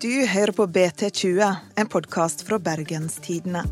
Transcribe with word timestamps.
Du 0.00 0.12
hører 0.26 0.52
på 0.52 0.66
BT20, 0.66 1.56
en 1.76 1.86
podkast 1.86 2.42
fra 2.46 2.58
Bergens 2.58 3.16
Tidende. 3.24 3.62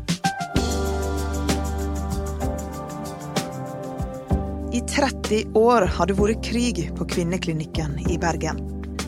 I 4.73 4.81
30 4.81 5.43
år 5.53 5.81
har 5.81 6.09
det 6.09 6.17
vært 6.17 6.41
krig 6.43 6.81
på 6.97 7.05
kvinneklinikken 7.13 7.95
i 8.09 8.17
Bergen. 8.17 8.59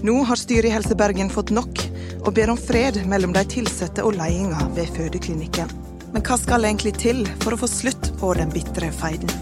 Nå 0.05 0.21
har 0.29 0.39
styret 0.39 0.70
i 0.70 0.71
Helse 0.71 0.96
Bergen 0.96 1.33
fått 1.33 1.50
nok, 1.51 1.81
og 2.22 2.31
ber 2.38 2.54
om 2.54 2.60
fred 2.60 3.01
mellom 3.10 3.33
de 3.35 3.44
ansatte 3.44 4.06
og 4.06 4.15
ledelsen 4.15 4.72
ved 4.78 4.94
fødeklinikken. 4.96 5.74
Men 6.13 6.24
hva 6.24 6.38
skal 6.40 6.69
egentlig 6.69 6.96
til 7.01 7.26
for 7.44 7.58
å 7.58 7.60
få 7.60 7.67
slutt 7.67 8.13
på 8.22 8.31
den 8.38 8.54
bitre 8.54 8.94
feiden? 8.96 9.33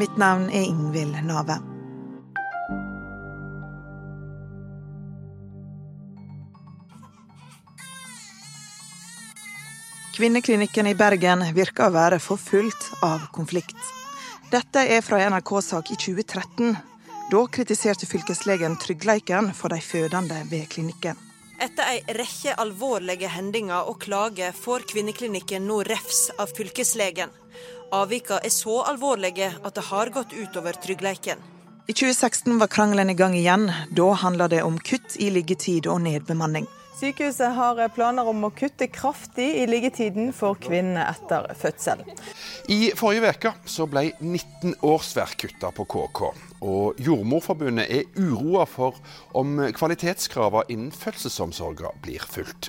Mitt 0.00 0.16
navn 0.18 0.48
er 0.48 0.64
Ingvild 0.64 1.20
Nave. 1.28 1.69
Kvinneklinikken 10.20 10.86
i 10.86 10.92
Bergen 10.94 11.40
virker 11.56 11.86
å 11.86 11.92
være 11.94 12.18
forfulgt 12.20 12.90
av 13.00 13.22
konflikt. 13.32 13.78
Dette 14.52 14.82
er 14.92 15.00
fra 15.00 15.16
en 15.24 15.32
NRK-sak 15.32 15.88
i 15.94 15.96
2013. 15.96 16.74
Da 17.32 17.40
kritiserte 17.56 18.04
fylkeslegen 18.04 18.74
tryggleiken 18.82 19.48
for 19.56 19.72
de 19.72 19.78
fødende 19.80 20.42
ved 20.50 20.66
klinikken. 20.74 21.16
Etter 21.56 21.88
ei 21.94 22.18
rekke 22.18 22.52
alvorlige 22.60 23.30
hendinger 23.32 23.88
og 23.88 23.96
klager 24.02 24.52
får 24.52 24.84
kvinneklinikken 24.90 25.64
nå 25.64 25.78
refs 25.88 26.26
av 26.36 26.52
fylkeslegen. 26.52 27.32
Avvikene 27.96 28.42
er 28.44 28.52
så 28.52 28.82
alvorlige 28.92 29.48
at 29.56 29.78
det 29.78 29.86
har 29.88 30.12
gått 30.18 30.34
utover 30.36 30.76
tryggleiken. 30.84 31.40
I 31.88 31.96
2016 31.96 32.60
var 32.60 32.68
krangelen 32.68 33.08
i 33.08 33.16
gang 33.16 33.38
igjen. 33.40 33.70
Da 33.96 34.12
handla 34.26 34.50
det 34.52 34.60
om 34.68 34.76
kutt 34.84 35.16
i 35.16 35.30
liggetid 35.32 35.88
og 35.88 36.04
nedbemanning. 36.04 36.68
Sykehuset 37.00 37.54
har 37.56 37.78
planer 37.94 38.28
om 38.28 38.42
å 38.44 38.50
kutte 38.52 38.84
kraftig 38.92 39.46
i 39.62 39.62
liggetiden 39.64 40.34
for 40.36 40.58
kvinnene 40.60 41.06
etter 41.08 41.46
fødsel. 41.56 42.02
I 42.68 42.90
forrige 42.98 43.30
uke 43.32 43.52
så 43.64 43.86
ble 43.88 44.10
19 44.18 44.74
årsverk 44.84 45.38
kutta 45.46 45.70
på 45.72 45.86
KK. 45.94 46.20
Og 46.60 47.00
Jordmorforbundet 47.00 47.88
er 47.88 48.20
uroa 48.20 48.66
for 48.68 49.00
om 49.32 49.62
kvalitetskravene 49.72 50.68
innen 50.68 50.92
fødselsomsorga 50.92 51.94
blir 52.04 52.26
fulgt. 52.28 52.68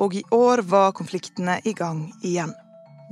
Og 0.00 0.16
i 0.16 0.24
år 0.32 0.64
var 0.64 0.96
konfliktene 0.96 1.58
i 1.68 1.76
gang 1.76 2.06
igjen. 2.24 2.56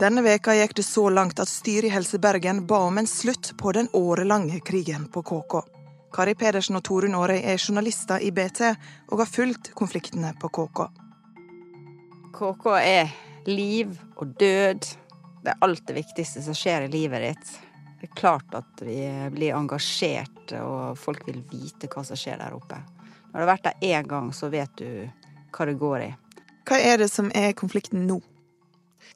Denne 0.00 0.24
veka 0.24 0.56
gikk 0.56 0.78
det 0.80 0.86
så 0.88 1.10
langt 1.12 1.44
at 1.44 1.52
styret 1.52 1.90
i 1.90 1.92
Helse 1.92 2.16
Bergen 2.16 2.64
ba 2.66 2.80
om 2.88 2.96
en 2.98 3.10
slutt 3.10 3.52
på 3.60 3.76
den 3.76 3.92
årelange 3.92 4.64
krigen 4.64 5.10
på 5.12 5.20
KK. 5.28 5.60
Kari 6.12 6.34
Pedersen 6.36 6.76
og 6.76 6.82
Torunn 6.84 7.14
Aarøy 7.16 7.38
er 7.40 7.56
journalister 7.56 8.20
i 8.20 8.28
BT 8.36 8.66
og 9.08 9.22
har 9.22 9.28
fulgt 9.28 9.70
konfliktene 9.78 10.34
på 10.40 10.50
KK. 10.52 10.82
KK 12.36 12.66
er 12.76 13.14
liv 13.48 13.94
og 14.20 14.34
død. 14.40 14.88
Det 15.42 15.54
er 15.54 15.64
alt 15.64 15.86
det 15.88 15.96
viktigste 15.96 16.42
som 16.44 16.56
skjer 16.56 16.84
i 16.84 16.92
livet 16.92 17.24
ditt. 17.24 17.54
Det 18.02 18.10
er 18.10 18.18
klart 18.18 18.52
at 18.58 18.82
vi 18.84 18.98
blir 19.32 19.56
engasjert, 19.56 20.52
og 20.58 20.98
folk 20.98 21.24
vil 21.28 21.40
vite 21.48 21.88
hva 21.88 22.04
som 22.04 22.18
skjer 22.18 22.40
der 22.42 22.56
oppe. 22.56 22.80
Når 23.30 23.32
du 23.32 23.42
har 23.44 23.52
vært 23.54 23.68
der 23.70 23.88
én 23.94 24.08
gang, 24.10 24.32
så 24.36 24.50
vet 24.52 24.74
du 24.76 25.08
hva 25.54 25.68
det 25.68 25.78
går 25.80 26.08
i. 26.10 26.12
Hva 26.68 26.80
er 26.92 27.00
det 27.00 27.08
som 27.08 27.32
er 27.34 27.54
konflikten 27.56 28.04
nå? 28.08 28.20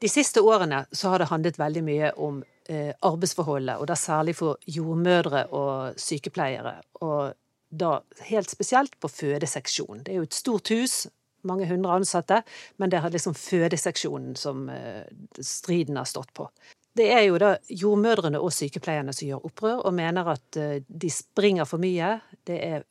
De 0.00 0.08
siste 0.08 0.40
årene 0.40 0.84
så 0.92 1.12
har 1.12 1.20
det 1.20 1.28
handlet 1.28 1.60
veldig 1.60 1.84
mye 1.84 2.12
om 2.16 2.40
arbeidsforholdet, 2.68 3.76
og 3.78 3.86
da 3.86 3.94
særlig 3.94 4.36
for 4.38 4.58
jordmødre 4.66 5.44
og 5.54 6.00
sykepleiere. 6.00 6.72
Og 7.04 7.34
da 7.70 8.00
helt 8.28 8.50
spesielt 8.50 8.96
på 9.00 9.08
fødeseksjonen. 9.08 10.02
Det 10.04 10.12
er 10.12 10.20
jo 10.20 10.26
et 10.28 10.34
stort 10.34 10.70
hus, 10.74 11.06
mange 11.46 11.68
hundre 11.68 11.94
ansatte, 11.94 12.42
men 12.78 12.90
det 12.90 12.98
er 12.98 13.12
liksom 13.14 13.34
fødeseksjonen 13.38 14.34
som 14.36 14.68
eh, 14.72 15.06
striden 15.40 15.96
har 15.96 16.08
stått 16.08 16.32
på. 16.34 16.48
Det 16.96 17.10
er 17.12 17.26
jo 17.26 17.38
da 17.38 17.56
jordmødrene 17.68 18.40
og 18.40 18.54
sykepleierne 18.56 19.12
som 19.14 19.28
gjør 19.28 19.48
opprør, 19.50 19.82
og 19.84 19.94
mener 19.94 20.32
at 20.32 20.60
eh, 20.60 20.78
de 20.88 21.10
springer 21.12 21.68
for 21.68 21.82
mye. 21.82 22.16
Det 22.46 22.60
er 22.62 22.86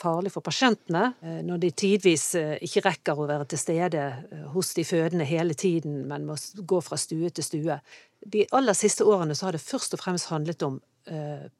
farlig 0.00 0.32
for 0.32 0.44
pasientene 0.44 1.12
eh, 1.22 1.40
når 1.46 1.62
de 1.64 1.70
tidvis 1.82 2.26
eh, 2.38 2.54
ikke 2.64 2.84
rekker 2.86 3.20
å 3.20 3.28
være 3.28 3.48
til 3.50 3.60
stede 3.60 4.04
eh, 4.06 4.46
hos 4.54 4.72
de 4.76 4.84
fødende 4.86 5.26
hele 5.28 5.56
tiden, 5.58 6.02
men 6.08 6.26
må 6.28 6.36
gå 6.54 6.80
fra 6.84 6.98
stue 7.00 7.30
til 7.34 7.46
stue. 7.46 7.80
De 8.26 8.44
aller 8.56 8.76
siste 8.76 9.04
årene 9.04 9.34
så 9.34 9.48
har 9.48 9.56
det 9.56 9.64
først 9.64 9.96
og 9.96 10.02
fremst 10.02 10.32
handlet 10.32 10.62
om 10.66 10.80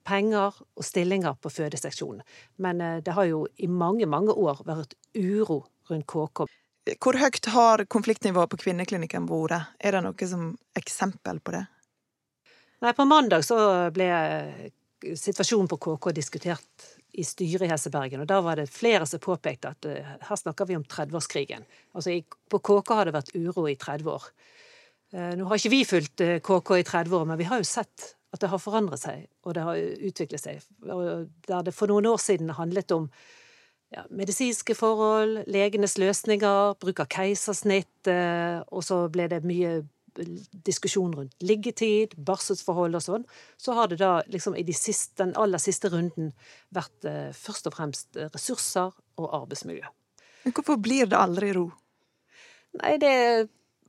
penger 0.06 0.52
og 0.76 0.84
stillinger 0.84 1.32
på 1.40 1.50
fødeseksjonen. 1.50 2.20
Men 2.62 2.82
det 3.02 3.14
har 3.16 3.24
jo 3.26 3.46
i 3.56 3.66
mange, 3.66 4.06
mange 4.06 4.36
år 4.36 4.60
vært 4.68 4.92
uro 5.16 5.64
rundt 5.88 6.06
KK. 6.06 6.44
Hvor 7.00 7.18
høyt 7.18 7.48
har 7.54 7.84
konfliktnivået 7.90 8.52
på 8.52 8.60
kvinneklinikken 8.60 9.26
vært? 9.26 9.62
Er 9.80 9.96
det 9.96 10.04
noe 10.04 10.28
som 10.28 10.52
eksempel 10.78 11.40
på 11.40 11.56
det? 11.56 11.64
Nei, 12.84 12.92
på 12.96 13.08
mandag 13.08 13.44
så 13.48 13.58
ble 13.92 14.08
situasjonen 15.00 15.68
på 15.68 15.80
KK 15.80 16.12
diskutert 16.16 16.86
i 17.12 17.24
styret 17.24 17.66
i 17.66 17.70
Helse 17.70 17.90
Bergen, 17.90 18.22
og 18.22 18.28
da 18.30 18.38
var 18.44 18.60
det 18.60 18.70
flere 18.70 19.06
som 19.08 19.20
påpekte 19.22 19.72
at 19.72 19.88
uh, 19.88 20.12
her 20.28 20.38
snakker 20.38 20.68
vi 20.68 20.76
om 20.78 20.84
30-årskrigen. 20.86 21.64
Altså 21.96 22.20
på 22.22 22.60
KK 22.62 22.92
har 22.94 23.08
det 23.08 23.16
vært 23.16 23.32
uro 23.34 23.66
i 23.68 23.76
30 23.80 24.12
år. 24.12 24.28
Uh, 25.14 25.32
nå 25.38 25.48
har 25.50 25.58
ikke 25.58 25.72
vi 25.72 25.82
fulgt 25.88 26.24
KK 26.46 26.72
i 26.78 26.86
30 26.86 27.18
år, 27.18 27.28
men 27.28 27.40
vi 27.40 27.48
har 27.50 27.62
jo 27.62 27.68
sett 27.68 28.14
at 28.30 28.42
det 28.42 28.50
har 28.52 28.62
forandret 28.62 29.02
seg, 29.02 29.24
og 29.42 29.56
det 29.56 29.66
har 29.66 29.78
utviklet 30.06 30.42
seg. 30.42 30.66
Der 31.48 31.64
det 31.66 31.74
for 31.74 31.90
noen 31.90 32.06
år 32.12 32.20
siden 32.22 32.52
handlet 32.54 32.94
om 32.94 33.08
ja, 33.90 34.04
medisinske 34.06 34.76
forhold, 34.78 35.40
legenes 35.50 35.96
løsninger, 35.98 36.76
bruk 36.78 37.02
av 37.02 37.08
keisersnitt, 37.10 38.06
og 38.06 38.84
så 38.86 39.00
ble 39.10 39.26
det 39.32 39.40
mye 39.42 39.80
diskusjon 40.66 41.14
rundt 41.14 41.44
liggetid, 41.44 42.14
barselsforhold 42.16 42.98
og 42.98 43.04
sånn, 43.04 43.26
så 43.60 43.76
har 43.78 43.90
det 43.90 44.00
da 44.02 44.12
liksom 44.30 44.56
i 44.58 44.64
de 44.66 44.74
siste, 44.76 45.20
den 45.22 45.34
aller 45.38 45.62
siste 45.62 45.90
runden 45.92 46.32
vært 46.74 47.06
eh, 47.08 47.30
først 47.36 47.70
og 47.70 47.76
fremst 47.76 48.18
ressurser 48.34 48.92
og 49.20 49.30
arbeidsmiljø. 49.42 49.86
Men 50.44 50.56
hvorfor 50.56 50.80
blir 50.80 51.10
det 51.10 51.20
aldri 51.20 51.52
ro? 51.56 51.68
Nei, 52.80 52.96
det 53.02 53.14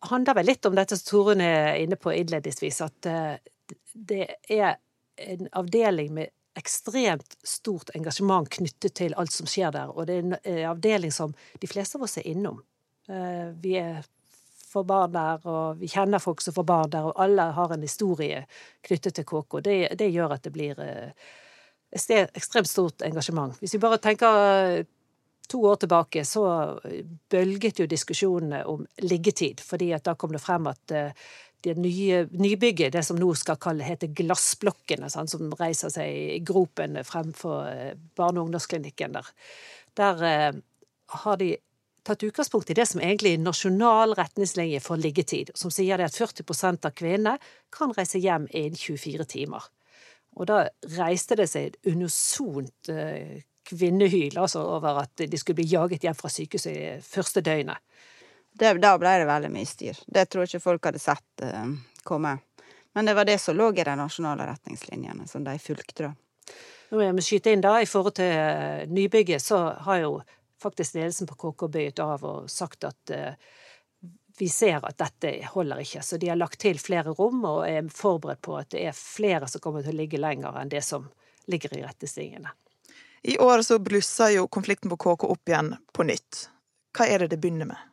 handler 0.09 0.37
vel 0.37 0.49
litt 0.49 0.65
om 0.65 0.77
dette 0.77 0.97
som 0.97 1.09
Torunn 1.09 1.43
er 1.45 1.75
inne 1.81 1.97
på 1.99 2.13
innledningsvis, 2.13 2.81
at 2.85 3.09
eh, 3.09 3.35
det 3.93 4.27
er 4.49 4.79
en 5.21 5.49
avdeling 5.51 6.13
med 6.15 6.31
ekstremt 6.57 7.37
stort 7.47 7.93
engasjement 7.95 8.49
knyttet 8.51 8.95
til 8.99 9.13
alt 9.19 9.31
som 9.31 9.47
skjer 9.47 9.71
der, 9.75 9.91
og 9.93 10.07
det 10.09 10.17
er 10.17 10.25
en 10.25 10.71
avdeling 10.73 11.13
som 11.15 11.35
de 11.61 11.69
fleste 11.69 11.99
av 11.99 12.07
oss 12.07 12.17
er 12.19 12.27
innom. 12.27 12.59
Eh, 13.07 13.53
vi 13.61 13.77
er 13.79 14.01
får 14.71 14.83
barn 14.87 15.11
der, 15.11 15.47
og 15.47 15.79
vi 15.81 15.89
kjenner 15.91 16.21
folk 16.23 16.41
som 16.41 16.55
får 16.55 16.65
barn 16.67 16.91
der, 16.93 17.09
og 17.09 17.19
alle 17.19 17.49
har 17.57 17.73
en 17.73 17.83
historie 17.83 18.45
knyttet 18.87 19.17
til 19.17 19.27
KK. 19.27 19.59
Det, 19.65 19.77
det 19.99 20.09
gjør 20.13 20.35
at 20.37 20.45
det 20.45 20.53
blir 20.55 20.79
eh, 20.79 21.31
et 21.91 22.37
ekstremt 22.39 22.69
stort 22.69 23.03
engasjement. 23.05 23.57
Hvis 23.59 23.75
vi 23.75 23.83
bare 23.83 23.99
tenker 24.01 24.41
eh, 24.47 24.85
to 25.51 25.61
år 25.67 25.79
tilbake, 25.83 26.25
så 26.27 26.43
bølget 27.31 27.81
jo 27.81 27.87
diskusjonene 27.89 28.63
om 28.69 28.85
liggetid, 29.03 29.63
fordi 29.63 29.91
at 29.97 30.05
da 30.07 30.15
kom 30.19 30.33
det 30.35 30.43
frem 30.43 30.69
at 30.71 30.95
eh, 30.95 31.25
det 31.61 31.75
nye 31.77 32.23
nybygget, 32.31 32.95
det 32.95 33.03
som 33.05 33.19
nå 33.21 33.29
skal 33.37 33.59
kalle, 33.61 33.85
hete 33.85 34.09
Glassblokkene, 34.17 35.11
sånn, 35.13 35.29
som 35.29 35.51
reiser 35.59 35.93
seg 35.93 36.09
i 36.09 36.39
gropen 36.41 36.97
fremfor 37.05 37.67
barne- 38.17 38.41
og 38.41 38.47
ungdomsklinikken 38.47 39.13
der, 39.13 39.29
der 39.99 40.23
har 41.21 41.37
de 41.37 41.51
tatt 42.03 42.23
utgangspunkt 42.25 42.71
i 42.71 42.77
det 42.77 42.87
som 42.89 43.01
egentlig 43.01 43.35
er 43.35 43.43
nasjonal 43.43 44.15
retningslinje 44.17 44.81
for 44.83 45.01
liggetid, 45.01 45.51
som 45.57 45.73
sier 45.73 46.01
at 46.01 46.17
40% 46.17 46.87
av 46.87 46.95
kvinnene 46.97 47.37
kan 47.73 47.93
reise 47.97 48.21
hjem 48.21 48.47
innen 48.49 48.77
24 48.79 49.27
timer. 49.29 49.67
Og 50.39 50.47
da 50.47 50.63
reiste 50.97 51.35
det 51.37 51.49
seg 51.51 51.69
et 51.69 51.91
unisont 51.91 52.91
eh, 52.91 53.41
kvinnehyl 53.67 54.37
altså 54.41 54.63
over 54.63 55.03
at 55.03 55.23
de 55.27 55.37
skulle 55.37 55.61
bli 55.61 55.71
jaget 55.73 56.03
hjem 56.03 56.17
fra 56.17 56.29
sykehuset 56.31 56.71
i 56.73 56.85
første 57.05 57.43
døgnet. 57.45 57.77
Det, 58.51 58.73
da 58.83 58.95
ble 58.99 59.13
det 59.21 59.27
veldig 59.29 59.51
mye 59.53 59.67
styr. 59.67 59.99
Det 60.07 60.25
tror 60.27 60.43
jeg 60.43 60.51
ikke 60.51 60.65
folk 60.65 60.89
hadde 60.89 60.99
sett 60.99 61.45
uh, 61.45 61.71
komme. 62.03 62.35
Men 62.93 63.07
det 63.07 63.15
var 63.15 63.25
det 63.25 63.37
som 63.39 63.55
lå 63.55 63.69
i 63.71 63.85
de 63.87 63.95
nasjonale 63.95 64.49
retningslinjene, 64.49 65.27
som 65.27 65.45
de 65.45 65.55
fulgte, 65.59 66.09
da. 66.09 66.55
Nå 66.91 66.99
må 66.99 67.05
jeg 67.07 67.23
skyte 67.23 67.53
inn 67.55 67.63
da, 67.63 67.77
I 67.79 67.87
forhold 67.87 68.17
til 68.17 68.27
eh, 68.27 68.81
nybygget, 68.91 69.39
så 69.39 69.61
har 69.85 70.01
jo 70.01 70.17
faktisk 70.59 70.97
ledelsen 70.97 71.29
på 71.29 71.37
KK 71.39 71.69
bøyet 71.71 72.01
av 72.03 72.25
og 72.27 72.49
sagt 72.51 72.83
at 72.83 73.13
uh, 73.15 73.53
vi 74.37 74.49
ser 74.51 74.83
at 74.83 74.97
dette 74.99 75.31
holder 75.53 75.79
ikke. 75.85 76.03
Så 76.03 76.19
de 76.19 76.27
har 76.29 76.39
lagt 76.39 76.59
til 76.59 76.79
flere 76.81 77.15
rom 77.15 77.45
og 77.47 77.63
er 77.69 77.87
forberedt 77.95 78.43
på 78.43 78.57
at 78.59 78.73
det 78.75 78.83
er 78.89 78.97
flere 78.97 79.47
som 79.47 79.63
kommer 79.63 79.85
til 79.85 79.95
å 79.95 80.01
ligge 80.01 80.19
lenger 80.19 80.59
enn 80.59 80.71
det 80.71 80.83
som 80.85 81.07
ligger 81.51 81.77
i 81.77 81.83
retningslinjene. 81.85 82.51
I 83.23 83.37
år 83.37 83.61
så 83.61 83.79
blusser 83.79 84.35
jo 84.35 84.47
konflikten 84.47 84.89
på 84.89 84.97
KK 84.97 85.27
opp 85.29 85.49
igjen 85.49 85.75
på 85.93 86.05
nytt. 86.07 86.47
Hva 86.97 87.05
er 87.07 87.23
det 87.23 87.35
det 87.35 87.41
begynner 87.43 87.69
med? 87.69 87.87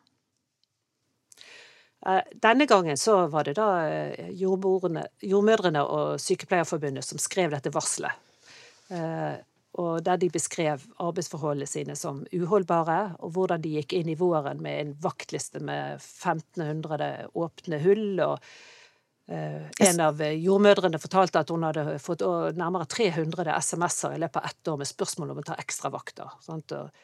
Eh, 2.06 2.22
denne 2.32 2.66
gangen 2.66 2.96
så 2.96 3.26
var 3.26 3.44
det 3.44 3.58
da 3.58 3.68
eh, 3.88 4.30
jordmødrene 4.38 5.82
og 5.84 6.22
Sykepleierforbundet 6.22 7.04
som 7.04 7.20
skrev 7.20 7.52
dette 7.54 7.74
varselet. 7.74 8.24
og 9.78 10.00
der 10.02 10.16
de 10.16 10.30
beskrev 10.32 10.80
arbeidsforholdene 10.96 11.66
sine 11.68 11.94
som 11.96 12.22
uholdbare, 12.32 13.14
og 13.20 13.34
hvordan 13.36 13.60
de 13.60 13.74
gikk 13.76 13.92
inn 13.92 14.08
i 14.08 14.16
våren 14.16 14.62
med 14.64 14.80
en 14.80 14.94
vaktliste 15.02 15.60
med 15.60 16.00
1500 16.00 17.28
åpne 17.34 17.82
hull. 17.84 18.20
og 18.20 18.38
eh, 18.38 18.77
en 19.28 19.98
av 20.00 20.22
jordmødrene 20.24 21.00
fortalte 21.02 21.42
at 21.42 21.50
hun 21.52 21.66
hadde 21.66 21.98
fått 22.00 22.22
nærmere 22.56 22.86
300 22.88 23.52
SMS-er 23.60 24.14
i 24.16 24.20
løpet 24.22 24.40
av 24.40 24.46
ett 24.48 24.70
år 24.72 24.78
med 24.80 24.88
spørsmål 24.88 25.34
om 25.34 25.40
å 25.42 25.44
ta 25.50 25.56
ekstravakter. 25.60 26.38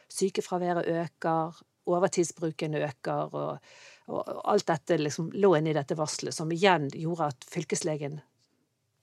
Sykefraværet 0.09 0.89
øker, 0.89 1.59
overtidsbruken 1.85 2.79
øker, 2.81 3.35
og, 3.37 3.75
og 4.09 4.31
alt 4.41 4.65
dette 4.71 4.97
liksom 4.97 5.29
lå 5.37 5.53
inne 5.59 5.75
i 5.75 5.77
dette 5.77 5.99
varselet, 5.99 6.33
som 6.33 6.49
igjen 6.49 6.89
gjorde 6.97 7.29
at 7.29 7.45
fylkeslegen 7.51 8.17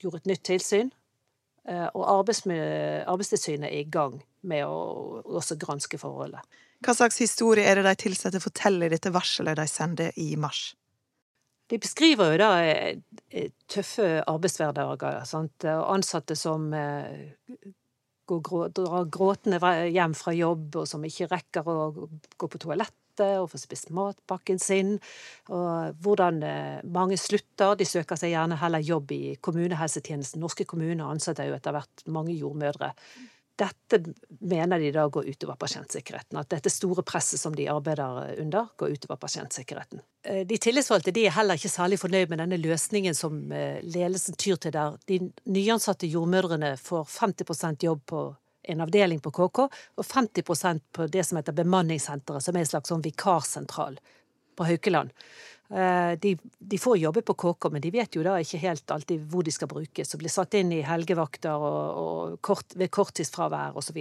gjorde 0.03 0.23
et 0.23 0.33
nytt 0.33 0.45
tilsyn 0.51 0.91
Eh, 1.63 1.87
og 1.95 2.03
Arbeidstilsynet 2.11 3.69
er 3.69 3.79
i 3.79 3.87
gang 3.87 4.17
med 4.43 4.65
å 4.67 5.21
også 5.39 5.55
granske 5.59 5.99
forholdet. 5.99 6.43
Hva 6.83 6.95
slags 6.97 7.21
historie 7.23 7.63
er 7.63 7.79
det 7.79 7.85
de 7.87 8.09
ansatte 8.09 8.41
forteller 8.43 8.89
i 8.89 8.97
dette 8.97 9.13
varselet 9.15 9.55
de 9.55 9.67
sender 9.71 10.11
i 10.19 10.33
mars? 10.35 10.73
De 11.71 11.79
beskriver 11.79 12.33
jo 12.33 12.41
da 12.41 12.49
eh, 12.65 12.97
eh, 13.31 13.53
tøffe 13.71 14.23
arbeidshverdager. 14.27 15.23
Sant? 15.29 15.65
Ansatte 15.65 16.35
som 16.37 16.69
drar 18.27 19.07
gråtende 19.11 19.59
hjem 19.91 20.13
fra 20.15 20.33
jobb, 20.35 20.75
og 20.81 20.87
som 20.87 21.03
ikke 21.07 21.29
rekker 21.31 21.67
å 21.67 21.77
gå 22.37 22.47
på 22.49 22.61
toalettet 22.61 23.01
og 23.39 23.49
få 23.51 23.59
spist 23.61 23.91
matpakken 23.93 24.59
sin. 24.59 24.97
Og 25.49 25.99
hvordan 26.03 26.43
eh, 26.43 26.79
mange 26.83 27.17
slutter. 27.17 27.75
De 27.77 27.85
søker 27.85 28.19
seg 28.19 28.33
gjerne 28.33 28.57
heller 28.61 28.83
jobb 28.83 29.11
i 29.11 29.35
kommunehelsetjenesten. 29.41 30.41
Norske 30.41 30.65
kommuner 30.65 31.05
ansetter 31.09 31.49
jo 31.49 31.57
etter 31.57 31.75
hvert 31.75 32.05
mange 32.07 32.33
jordmødre. 32.33 32.93
Dette 33.55 33.99
mener 34.39 34.79
de 34.79 34.89
da 34.91 35.05
går 35.07 35.27
utover 35.29 35.57
pasientsikkerheten. 35.61 36.39
At 36.41 36.49
dette 36.49 36.71
store 36.73 37.03
presset 37.05 37.39
som 37.39 37.53
de 37.55 37.67
arbeider 37.69 38.33
under, 38.41 38.71
går 38.77 38.95
utover 38.95 39.19
pasientsikkerheten. 39.21 40.01
Eh, 40.25 40.41
de 40.49 40.57
tillitsvalgte 40.57 41.13
de 41.13 41.27
er 41.27 41.35
heller 41.35 41.59
ikke 41.59 41.69
særlig 41.69 41.99
fornøyd 42.01 42.31
med 42.31 42.41
denne 42.41 42.57
løsningen 42.57 43.17
som 43.17 43.51
eh, 43.53 43.77
ledelsen 43.83 44.39
tyr 44.41 44.57
til, 44.57 44.73
der 44.73 44.97
de 45.09 45.19
nyansatte 45.45 46.09
jordmødrene 46.09 46.73
får 46.81 47.05
50% 47.13 47.85
jobb 47.85 48.01
på 48.09 48.23
en 48.63 48.81
avdeling 48.81 49.19
på 49.21 49.31
KK, 49.35 49.59
og 49.99 50.05
50% 50.07 50.83
på 50.95 51.07
det 51.11 51.25
som 51.27 51.37
heter 51.37 51.55
Bemanningssenteret, 51.57 52.43
som 52.45 52.55
er 52.55 52.63
en 52.63 52.69
slags 52.73 52.89
sånn 52.89 53.03
vikarsentral 53.03 53.99
på 54.55 54.67
Haukeland. 54.69 55.11
Eh, 55.69 56.19
de, 56.19 56.37
de, 56.59 56.77
får 56.77 56.97
jobbe 56.97 57.21
på 57.21 57.33
KK, 57.33 57.69
men 57.71 57.81
de 57.81 57.91
vet 57.91 58.15
jo 58.15 58.23
da 58.25 58.35
ikke 58.41 58.61
helt 58.61 58.91
alltid 58.91 59.23
hvor 59.31 59.45
de 59.45 59.53
skal 59.53 59.71
brukes, 59.71 60.13
og 60.13 60.21
blir 60.21 60.33
satt 60.33 60.57
inn 60.59 60.73
i 60.75 60.83
helgevakter 60.85 61.55
og, 61.55 62.01
og 62.03 62.39
kort, 62.45 62.75
ved 62.77 62.91
korttidsfravær 62.93 63.77
osv. 63.79 63.99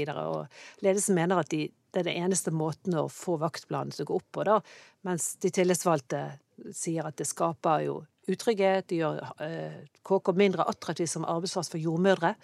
Ledelsen 0.83 1.17
mener 1.17 1.41
at 1.41 1.53
de, 1.55 1.69
det 1.93 2.03
er 2.03 2.09
den 2.11 2.25
eneste 2.27 2.53
måten 2.53 2.97
å 2.99 3.07
få 3.13 3.39
vaktplanen 3.41 3.95
til 3.95 4.05
å 4.05 4.11
gå 4.11 4.19
opp 4.19 4.31
på, 4.35 4.47
da, 4.49 4.59
mens 5.07 5.35
de 5.41 5.53
tillitsvalgte 5.55 6.25
sier 6.77 7.07
at 7.09 7.17
det 7.19 7.29
skaper 7.31 7.87
jo 7.87 8.01
utrygghet, 8.31 8.89
de 8.91 9.01
gjør 9.01 9.23
eh, 9.43 9.79
KK 10.07 10.35
mindre 10.39 10.67
attraktiv 10.69 11.09
som 11.11 11.25
arbeidsplass 11.27 11.73
for 11.73 11.83
jordmødre. 11.83 12.35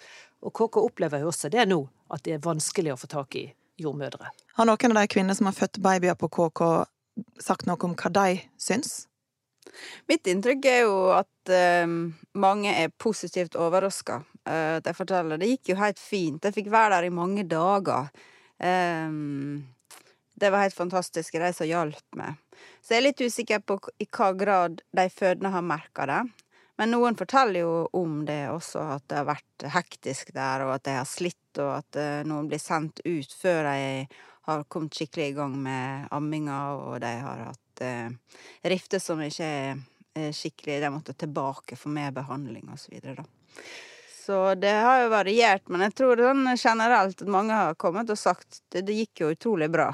Og 0.47 0.55
KK 0.55 0.81
opplever 0.81 1.23
jo 1.23 1.29
også 1.31 1.51
det 1.51 1.67
nå, 1.69 1.81
at 2.11 2.23
det 2.25 2.35
er 2.35 2.43
vanskelig 2.43 2.95
å 2.95 2.99
få 2.99 3.11
tak 3.11 3.37
i 3.39 3.45
jordmødre. 3.79 4.31
Har 4.57 4.67
noen 4.67 4.95
av 4.95 5.03
de 5.03 5.11
kvinner 5.11 5.37
som 5.37 5.47
har 5.47 5.55
født 5.55 5.79
babyer 5.83 6.17
på 6.19 6.31
KK, 6.35 6.63
sagt 7.43 7.67
noe 7.67 7.79
om 7.87 7.95
hva 7.99 8.11
de 8.15 8.41
syns? 8.59 9.08
Mitt 10.09 10.27
inntrykk 10.27 10.65
er 10.69 10.79
jo 10.83 10.97
at 11.15 11.51
uh, 11.53 11.95
mange 12.39 12.73
er 12.73 12.93
positivt 12.97 13.57
overraska. 13.59 14.21
Uh, 14.47 14.77
de 14.83 14.93
forteller 14.97 15.39
det 15.39 15.51
gikk 15.53 15.73
jo 15.73 15.79
helt 15.79 16.01
fint. 16.01 16.43
jeg 16.43 16.55
fikk 16.55 16.71
være 16.73 16.97
der 16.97 17.09
i 17.09 17.13
mange 17.13 17.45
dager. 17.47 18.09
Um, 18.59 19.67
det 20.39 20.49
var 20.49 20.63
helt 20.63 20.75
fantastisk, 20.75 21.35
de 21.35 21.53
som 21.53 21.67
hjalp 21.67 22.15
meg. 22.15 22.37
Så 22.81 22.95
jeg 22.95 23.01
er 23.01 23.07
litt 23.09 23.23
usikker 23.23 23.63
på 23.63 23.79
i 23.99 24.07
hva 24.07 24.31
grad 24.35 24.81
de 24.95 25.07
fødende 25.11 25.51
har 25.53 25.65
merka 25.65 26.07
det. 26.09 26.21
Men 26.79 26.93
noen 26.95 27.17
forteller 27.19 27.59
jo 27.59 27.73
om 27.99 28.21
det 28.27 28.45
også, 28.53 28.85
at 28.95 29.03
det 29.11 29.17
har 29.19 29.27
vært 29.27 29.65
hektisk 29.73 30.31
der, 30.35 30.63
og 30.63 30.77
at 30.77 30.85
de 30.87 30.95
har 30.95 31.07
slitt, 31.07 31.59
og 31.59 31.73
at 31.81 31.99
uh, 31.99 32.21
noen 32.27 32.47
blir 32.47 32.61
sendt 32.63 33.03
ut 33.03 33.35
før 33.35 33.67
de 33.67 34.07
har 34.49 34.63
kommet 34.71 34.95
skikkelig 34.95 35.33
i 35.33 35.35
gang 35.37 35.57
med 35.59 36.07
amminga, 36.15 36.59
og 36.79 37.01
de 37.03 37.11
har 37.19 37.43
hatt 37.49 37.68
rifter 38.63 39.01
som 39.03 39.21
ikke 39.23 39.49
er 39.49 40.33
skikkelig 40.35 40.79
De 40.81 40.89
måtte 40.91 41.13
tilbake 41.13 41.77
for 41.79 41.93
mer 41.93 42.11
behandling 42.11 42.67
og 42.73 42.79
så. 42.81 42.91
Så 44.25 44.39
det 44.61 44.73
har 44.83 45.03
jo 45.03 45.11
variert, 45.13 45.69
men 45.69 45.85
jeg 45.87 45.95
tror 45.97 46.19
sånn 46.21 46.49
generelt 46.53 47.21
at 47.21 47.31
mange 47.31 47.55
har 47.55 47.77
kommet 47.79 48.09
og 48.13 48.19
sagt 48.19 48.61
det, 48.69 48.83
det 48.85 48.97
gikk 48.97 49.23
jo 49.23 49.31
utrolig 49.33 49.69
bra. 49.73 49.87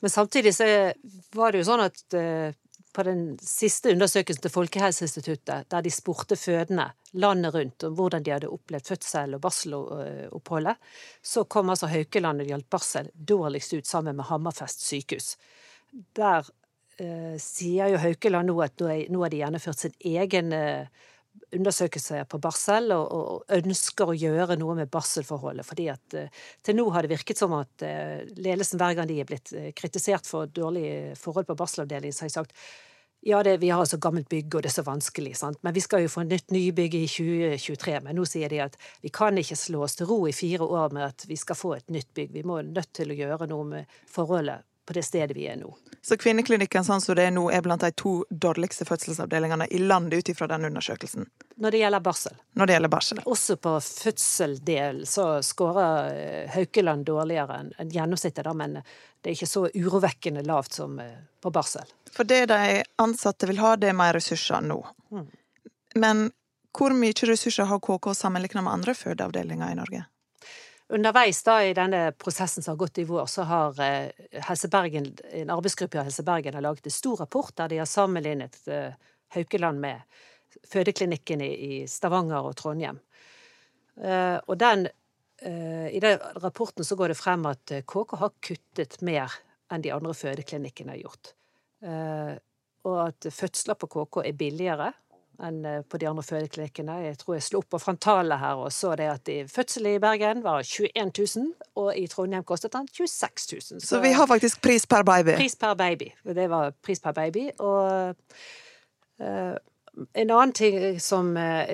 Men 0.00 0.12
samtidig 0.12 0.54
så 0.56 0.66
var 1.36 1.52
det 1.52 1.60
jo 1.60 1.68
sånn 1.68 1.84
at 1.84 2.16
på 2.92 3.02
den 3.06 3.38
siste 3.42 3.92
undersøkelsen 3.94 4.42
til 4.42 4.52
Folkehelseinstituttet, 4.52 5.68
der 5.70 5.84
de 5.84 5.92
spurte 5.94 6.36
fødende 6.36 6.88
landet 7.22 7.54
rundt 7.54 7.86
om 7.86 7.94
hvordan 7.98 8.24
de 8.26 8.34
hadde 8.34 8.50
opplevd 8.50 8.90
fødsel 8.90 9.36
og 9.36 9.42
barseloppholdet, 9.44 10.80
så 11.22 11.44
kom 11.44 11.70
altså 11.70 11.90
Haukeland 11.90 12.40
når 12.40 12.48
det 12.48 12.54
gjaldt 12.54 12.70
barsel, 12.72 13.10
dårligst 13.14 13.76
ut 13.76 13.90
sammen 13.90 14.18
med 14.18 14.28
Hammerfest 14.30 14.82
sykehus. 14.88 15.36
Der 16.18 16.42
eh, 16.42 16.50
sier 17.40 17.92
jo 17.92 18.00
Haukeland 18.02 18.50
nå 18.50 18.58
at 18.64 18.82
nå 18.82 19.22
har 19.22 19.32
de 19.32 19.40
gjennomført 19.40 19.84
sin 19.84 19.94
egen 20.12 20.52
eh, 20.56 21.06
undersøkelse 21.54 22.24
på 22.30 22.40
barsel, 22.42 22.90
og, 22.94 23.06
og, 23.14 23.56
ønsker 23.56 24.10
å 24.10 24.18
gjøre 24.18 24.58
noe 24.60 24.76
med 24.82 24.90
barselforholdet. 24.92 25.66
fordi 25.66 25.88
at 25.92 26.18
uh, 26.18 26.44
til 26.66 26.78
nå 26.78 26.88
har 26.94 27.06
det 27.06 27.14
virket 27.14 27.38
som 27.38 27.54
at 27.58 27.86
ledelsen 28.36 28.80
hver 28.82 28.98
gang 28.98 29.10
de 29.10 29.20
er 29.22 29.28
blitt 29.28 29.52
kritisert 29.78 30.26
for 30.26 30.50
dårlige 30.50 31.16
forhold 31.18 31.48
på 31.48 31.58
barselavdelingen, 31.58 32.14
så 32.14 32.26
har 32.26 32.32
de 32.32 32.38
sagt 32.38 32.56
ja, 33.22 33.42
det, 33.42 33.56
vi 33.56 33.68
har 33.68 33.80
altså 33.80 33.98
gammelt 34.00 34.28
bygg, 34.28 34.54
og 34.54 34.62
det 34.64 34.70
er 34.70 34.78
så 34.78 34.84
vanskelig, 34.86 35.34
sant? 35.36 35.58
men 35.60 35.74
vi 35.76 35.82
skal 35.84 36.06
jo 36.06 36.12
få 36.12 36.22
nytt 36.24 36.54
nybygg 36.54 36.94
i 36.96 37.04
2023. 37.04 37.98
Men 38.06 38.16
nå 38.16 38.24
sier 38.28 38.48
de 38.48 38.62
at 38.64 38.78
vi 39.04 39.12
kan 39.12 39.36
ikke 39.36 39.58
slå 39.60 39.82
oss 39.84 39.98
til 39.98 40.08
ro 40.08 40.22
i 40.28 40.32
fire 40.32 40.64
år 40.64 40.94
med 40.96 41.04
at 41.10 41.26
vi 41.28 41.36
skal 41.36 41.58
få 41.58 41.74
et 41.76 41.92
nytt 41.92 42.08
bygg. 42.16 42.32
Vi 42.32 42.46
må 42.48 42.62
nødt 42.64 42.94
til 42.96 43.12
å 43.12 43.18
gjøre 43.18 43.50
noe 43.50 43.66
med 43.74 43.98
forholdet 44.08 44.64
på 44.86 44.94
det 44.96 45.02
stedet 45.06 45.36
vi 45.36 45.46
er 45.50 45.58
nå. 45.60 45.70
Så 46.02 46.16
kvinneklinikken 46.16 46.84
sånn 46.84 47.02
som 47.04 47.14
det 47.18 47.26
er 47.28 47.34
nå, 47.34 47.44
er 47.52 47.62
blant 47.64 47.84
de 47.84 47.90
to 47.98 48.12
dårligste 48.30 48.86
fødselsavdelingene 48.88 49.68
i 49.70 49.82
landet 49.82 50.18
ut 50.22 50.32
ifra 50.32 50.48
den 50.50 50.64
undersøkelsen? 50.70 51.28
Når 51.60 51.74
det 51.74 51.82
gjelder 51.82 52.04
barsel. 52.04 52.38
Når 52.56 52.66
det 52.66 52.76
gjelder 52.76 52.92
barsel. 52.94 53.20
Også 53.28 53.56
på 53.60 53.74
fødseldel 53.84 55.02
så 55.06 55.26
skårer 55.44 56.14
eh, 56.14 56.50
Haukeland 56.54 57.04
dårligere 57.06 57.60
enn 57.66 57.92
gjennomsnittet, 57.92 58.44
da, 58.48 58.54
men 58.56 58.80
det 58.80 59.32
er 59.32 59.36
ikke 59.36 59.50
så 59.50 59.66
urovekkende 59.74 60.44
lavt 60.48 60.80
som 60.80 60.98
eh, 61.04 61.18
på 61.42 61.52
barsel. 61.52 61.84
For 62.10 62.26
det 62.26 62.46
de 62.50 62.80
ansatte 63.02 63.48
vil 63.50 63.60
ha, 63.60 63.76
det 63.76 63.92
er 63.92 63.98
mer 64.00 64.16
ressurser 64.16 64.64
nå. 64.64 64.80
Mm. 65.12 65.26
Men 66.00 66.30
hvor 66.76 66.94
mye 66.94 67.26
ressurser 67.26 67.68
har 67.68 67.82
KK 67.82 68.14
sammenlignet 68.14 68.64
med 68.64 68.72
andre 68.72 68.94
fødeavdelinger 68.94 69.72
i 69.72 69.78
Norge? 69.78 70.04
Underveis 70.90 71.42
da 71.46 71.60
i 71.62 71.74
denne 71.74 72.10
prosessen 72.18 72.64
som 72.64 72.72
har 72.72 72.78
gått 72.80 72.98
i 72.98 73.04
vår, 73.06 73.26
så 73.30 73.44
har 73.46 73.76
eh, 73.80 74.68
Bergen, 74.70 75.06
en 75.30 75.50
arbeidsgruppe 75.54 76.00
av 76.00 76.08
Helse 76.08 76.24
Bergen 76.26 76.56
har 76.56 76.64
laget 76.66 76.86
en 76.86 76.94
stor 76.94 77.20
rapport 77.22 77.54
der 77.56 77.68
de 77.70 77.78
har 77.78 77.86
sammenlignet 77.86 78.58
eh, 78.66 78.96
Haukeland 79.36 79.78
med 79.80 80.02
fødeklinikken 80.66 81.44
i 81.46 81.86
Stavanger 81.86 82.48
og 82.48 82.56
Trondheim. 82.58 82.98
Eh, 84.02 84.38
og 84.46 84.58
den, 84.58 84.88
i 85.40 86.00
den 86.02 86.18
rapporten 86.42 86.84
så 86.84 86.98
går 86.98 87.14
det 87.14 87.16
frem 87.16 87.46
at 87.48 87.70
KK 87.88 88.16
har 88.20 88.32
kuttet 88.44 88.98
mer 89.06 89.32
enn 89.72 89.86
de 89.86 89.92
andre 89.94 90.12
fødeklinikkene 90.12 90.92
har 90.92 90.98
gjort. 91.00 91.30
Og 92.84 92.98
at 93.06 93.30
fødsler 93.32 93.78
på 93.80 93.88
KK 93.88 94.18
er 94.26 94.36
billigere 94.36 94.90
enn 95.46 95.64
eh, 95.66 95.80
på 95.82 95.98
de 96.00 96.08
andre 96.10 96.24
fødeklinikkene. 96.26 96.98
Jeg 97.06 97.18
tror 97.20 97.36
jeg 97.36 97.46
slo 97.46 97.62
opp 97.62 97.70
på 97.74 97.80
frontalet 97.82 98.40
her 98.42 98.60
og 98.60 98.72
så 98.74 98.94
det 98.98 99.08
at 99.12 99.30
fødsel 99.50 99.90
i 99.92 99.96
Bergen 100.02 100.44
var 100.44 100.62
21 100.66 101.12
000, 101.36 101.48
og 101.80 101.90
i 101.96 102.06
Trondheim 102.10 102.44
kostet 102.46 102.74
den 102.76 102.88
26 102.88 103.48
000. 103.52 103.80
Så, 103.80 103.80
så 103.86 104.02
vi 104.04 104.12
har 104.16 104.28
faktisk 104.30 104.62
pris 104.64 104.86
per 104.86 105.06
baby? 105.06 105.36
Pris 105.40 105.56
per 105.56 105.74
baby. 105.78 106.12
Det 106.24 106.46
var 106.50 106.74
pris 106.82 107.00
per 107.00 107.16
baby. 107.16 107.48
Og 107.58 108.14
uh, 109.22 109.54
en 110.14 110.30
annen 110.30 110.54
ting 110.56 111.00
som 111.00 111.32
uh, 111.36 111.64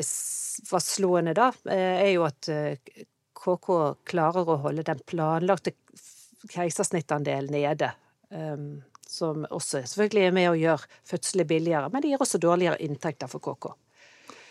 var 0.70 0.84
slående 0.84 1.36
da, 1.36 1.50
uh, 1.50 1.74
er 1.74 2.10
jo 2.14 2.26
at 2.28 2.50
KK 3.36 3.70
klarer 4.08 4.48
å 4.50 4.60
holde 4.64 4.86
den 4.86 5.02
planlagte 5.06 5.74
keisersnittandelen 6.50 7.52
nede. 7.54 7.92
Um, 8.30 8.82
som 9.08 9.46
også 9.50 9.82
selvfølgelig 9.86 10.26
er 10.26 10.36
med 10.36 10.50
å 10.50 10.58
gjøre 10.58 10.90
fødsler 11.06 11.48
billigere, 11.48 11.90
men 11.92 12.02
det 12.02 12.12
gir 12.12 12.22
også 12.22 12.40
dårligere 12.42 12.80
inntekter 12.84 13.30
for 13.30 13.44
KK. 13.44 13.72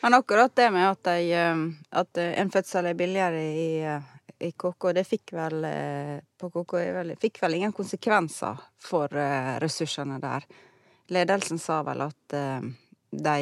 Men 0.03 0.17
akkurat 0.17 0.53
det 0.55 0.69
med 0.73 0.89
at, 0.89 1.07
de, 1.07 1.31
eh, 1.33 1.63
at 2.01 2.21
en 2.25 2.51
fødsel 2.53 2.91
er 2.91 2.99
billigere 2.99 3.41
i, 3.41 3.69
eh, 3.81 4.11
i 4.45 4.51
KK, 4.51 4.91
det 4.93 5.05
fikk 5.07 5.33
vel 5.37 5.65
eh, 5.69 6.19
KK 6.41 6.77
fikk 7.21 7.41
vel 7.41 7.57
ingen 7.59 7.73
konsekvenser 7.73 8.61
for 8.81 9.09
ressursene 9.63 10.19
der. 10.21 10.45
Ledelsen 11.09 11.59
sa 11.61 11.83
vel 11.85 12.01
at 12.05 12.35
de 13.15 13.41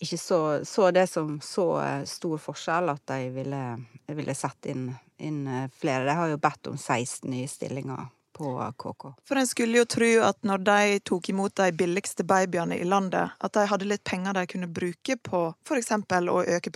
ikke 0.00 0.18
så, 0.18 0.64
så 0.64 0.90
det 0.90 1.06
som 1.06 1.40
så 1.44 1.66
eh, 1.82 2.04
stor 2.08 2.38
forskjell 2.40 2.88
at 2.88 3.02
de 3.10 3.28
ville, 3.34 3.60
ville 4.08 4.34
sette 4.34 4.72
inn, 4.72 4.86
inn 5.20 5.42
flere. 5.76 6.06
De 6.08 6.14
har 6.16 6.30
jo 6.32 6.40
bedt 6.40 6.70
om 6.70 6.78
16 6.78 7.28
nye 7.30 7.48
stillinger 7.48 8.08
på 8.40 8.72
KK. 8.76 9.06
For 9.28 9.36
en 9.36 9.48
skulle 9.48 9.82
jo 9.82 9.88
tro 9.88 10.10
at 10.24 10.40
når 10.48 10.64
de 10.64 10.98
tok 11.12 11.28
imot 11.32 11.56
de 11.60 11.68
billigste 11.76 12.24
babyene 12.24 12.78
i 12.80 12.88
landet, 12.88 13.36
at 13.38 13.56
de 13.56 13.66
hadde 13.68 13.88
litt 13.88 14.04
penger 14.08 14.36
de 14.38 14.46
kunne 14.48 14.70
bruke 14.80 15.16
på 15.20 15.42
f.eks. 15.68 15.92
å 15.92 16.42
øke 16.56 16.72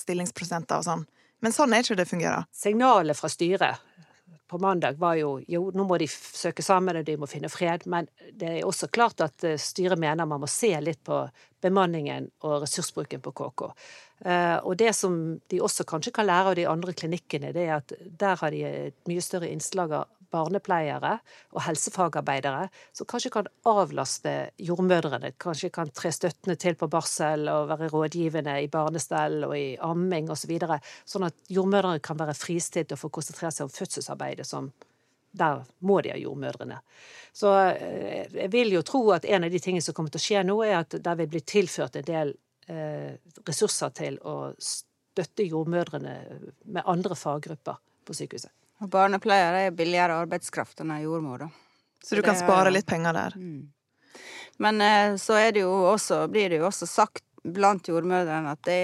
stillingsprosenter 0.00 0.80
og 0.80 0.88
sånn. 0.88 1.06
Men 1.42 1.54
sånn 1.54 1.74
er 1.74 1.84
ikke 1.84 1.98
det 1.98 2.08
fungerer. 2.08 2.46
Signalet 2.54 3.18
fra 3.18 3.28
styret 3.32 3.88
på 4.52 4.58
mandag 4.58 4.98
var 5.00 5.16
jo 5.16 5.40
jo, 5.48 5.62
nå 5.74 5.84
må 5.88 5.96
de 6.00 6.06
søke 6.12 6.62
sammen 6.64 6.98
og 7.00 7.06
de 7.08 7.16
må 7.16 7.28
finne 7.28 7.48
fred, 7.48 7.86
men 7.88 8.08
det 8.36 8.50
er 8.50 8.66
også 8.68 8.90
klart 8.92 9.22
at 9.24 9.44
eh, 9.48 9.56
styret 9.60 10.00
mener 10.00 10.28
man 10.28 10.42
må 10.42 10.48
se 10.50 10.70
litt 10.84 11.00
på 11.08 11.22
bemanningen 11.64 12.28
og 12.44 12.58
ressursbruken 12.66 13.22
på 13.24 13.32
KK. 13.38 13.62
Eh, 14.28 14.58
og 14.60 14.76
det 14.76 14.92
som 14.98 15.16
de 15.48 15.60
også 15.64 15.86
kanskje 15.88 16.12
kan 16.18 16.28
lære 16.28 16.52
av 16.52 16.58
de 16.58 16.68
andre 16.68 16.92
klinikkene, 16.92 17.54
det 17.56 17.64
er 17.64 17.78
at 17.78 17.96
der 18.04 18.36
har 18.42 18.52
de 18.52 18.60
et 18.68 19.08
mye 19.08 19.24
større 19.24 19.48
innslag 19.48 19.96
av 20.02 20.21
barnepleiere 20.32 21.16
og 21.52 21.64
helsefagarbeidere 21.66 22.66
som 22.96 23.08
kanskje 23.10 23.32
kan 23.34 23.50
avlaste 23.68 24.34
jordmødrene. 24.62 25.34
Kanskje 25.42 25.72
kan 25.74 25.92
tre 25.94 26.12
støttende 26.14 26.56
til 26.60 26.76
på 26.78 26.88
barsel 26.92 27.48
og 27.52 27.68
være 27.72 27.90
rådgivende 27.92 28.56
i 28.64 28.70
barnestell 28.72 29.42
og 29.48 29.56
i 29.58 29.76
amming 29.80 30.30
osv. 30.30 30.42
Så 30.42 30.50
videre, 30.50 30.80
sånn 31.06 31.28
at 31.28 31.36
jordmødrene 31.54 32.02
kan 32.02 32.18
være 32.18 32.34
fristilt 32.34 32.90
og 32.94 32.98
få 32.98 33.12
konsentrere 33.14 33.52
seg 33.54 33.68
om 33.68 33.70
fødselsarbeidet, 33.70 34.48
som 34.48 34.72
der 35.32 35.62
må 35.80 36.00
de 36.04 36.12
ha 36.12 36.18
jordmødrene. 36.20 36.78
Så 37.32 37.52
eh, 37.70 38.26
jeg 38.34 38.50
vil 38.52 38.74
jo 38.74 38.82
tro 38.86 39.04
at 39.14 39.24
en 39.24 39.46
av 39.46 39.52
de 39.52 39.60
tingene 39.62 39.84
som 39.84 39.96
kommer 39.96 40.12
til 40.12 40.20
å 40.20 40.26
skje 40.26 40.42
nå, 40.44 40.58
er 40.66 40.80
at 40.82 40.96
der 41.04 41.20
vil 41.22 41.30
bli 41.32 41.40
tilført 41.54 41.96
en 41.96 42.08
del 42.08 42.34
eh, 42.68 43.14
ressurser 43.48 43.94
til 43.96 44.18
å 44.28 44.52
støtte 44.58 45.46
jordmødrene 45.46 46.16
med 46.64 46.82
andre 46.84 47.16
faggrupper 47.18 47.80
på 48.04 48.18
sykehuset. 48.18 48.52
Og 48.82 48.90
barnepleiere 48.90 49.66
er 49.68 49.76
billigere 49.76 50.18
arbeidskraft 50.24 50.82
enn 50.82 50.94
ei 50.96 51.04
jordmor, 51.04 51.44
da. 51.44 51.50
Så, 52.02 52.16
du 52.18 52.22
kan 52.22 52.34
det, 52.34 52.42
spare 52.42 52.72
litt 52.74 52.88
penger 52.90 53.14
der. 53.14 53.36
Mm. 53.38 53.68
Men 54.62 54.80
eh, 54.82 55.16
så 55.22 55.38
er 55.38 55.52
det 55.54 55.62
jo 55.62 55.70
også, 55.92 56.26
blir 56.32 56.50
det 56.50 56.58
jo 56.58 56.66
også 56.66 56.88
sagt 56.90 57.24
blant 57.42 57.88
jordmødrene 57.88 58.52
at 58.54 58.60
det 58.66 58.74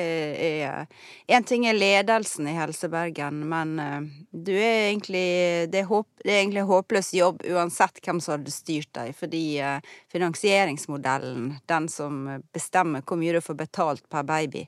er 0.43 0.87
En 1.31 1.45
ting 1.47 1.67
er 1.69 1.77
ledelsen 1.77 2.49
i 2.51 2.57
Helsebergen, 2.57 3.45
men 3.51 3.75
eh, 3.83 4.09
du 4.31 4.55
er 4.55 4.89
egentlig 4.89 5.27
det, 5.71 5.83
er 5.83 5.91
håp, 5.91 6.09
det 6.25 6.33
er 6.33 6.41
egentlig 6.43 6.67
håpløs 6.71 7.13
jobb 7.15 7.45
uansett 7.51 8.01
hvem 8.05 8.23
som 8.23 8.37
hadde 8.37 8.55
styrt 8.55 8.91
deg, 8.99 9.15
fordi 9.19 9.45
eh, 9.63 9.79
finansieringsmodellen, 10.13 11.53
den 11.67 11.89
som 11.93 12.25
bestemmer 12.55 13.07
hvor 13.07 13.21
mye 13.21 13.37
du 13.37 13.43
får 13.45 13.61
betalt 13.67 14.09
per 14.11 14.27
baby, 14.27 14.67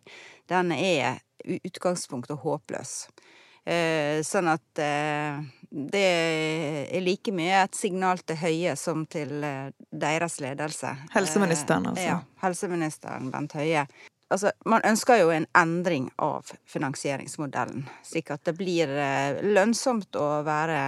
den 0.50 0.74
er 0.76 1.22
i 1.44 1.60
utgangspunktet 1.64 2.42
håpløs. 2.42 3.06
Eh, 3.68 4.20
sånn 4.24 4.48
at 4.48 4.80
eh, 4.80 5.40
det 5.70 6.04
er 6.96 7.02
like 7.04 7.32
mye 7.36 7.64
et 7.66 7.76
signal 7.76 8.22
til 8.24 8.38
Høie 8.40 8.72
som 8.80 9.04
til 9.10 9.44
eh, 9.44 9.68
deres 9.92 10.38
ledelse. 10.40 10.94
Helseministeren, 11.12 11.90
altså. 11.92 12.06
Ja. 12.06 12.16
Helseministeren 12.40 13.28
Bent 13.34 13.54
Høie. 13.58 13.84
Altså, 14.30 14.54
man 14.64 14.84
ønsker 14.86 15.20
jo 15.20 15.32
en 15.34 15.48
endring 15.58 16.08
av 16.22 16.52
finansieringsmodellen, 16.70 17.88
slik 18.06 18.30
at 18.30 18.44
det 18.46 18.54
blir 18.54 18.92
lønnsomt 19.42 20.14
å 20.14 20.28
være 20.46 20.78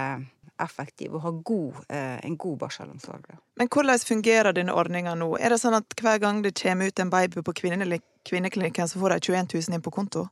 effektiv 0.63 1.17
og 1.17 1.25
ha 1.25 1.31
god, 1.43 1.81
en 1.91 2.37
god 2.39 2.61
barselomsorg. 2.61 3.33
Men 3.59 3.67
hvordan 3.67 3.99
fungerer 3.99 4.55
denne 4.55 4.71
ordninga 4.71 5.17
nå? 5.19 5.33
Er 5.43 5.51
det 5.51 5.59
sånn 5.59 5.75
at 5.75 5.91
hver 5.99 6.21
gang 6.23 6.39
det 6.45 6.53
kommer 6.55 6.87
ut 6.87 7.03
en 7.03 7.11
baby 7.11 7.43
på 7.43 7.57
kvinneklinikken, 7.59 8.87
så 8.87 9.01
får 9.01 9.17
de 9.17 9.33
21 9.33 9.51
000 9.57 9.75
inn 9.75 9.83
på 9.83 9.91
konto? 9.91 10.29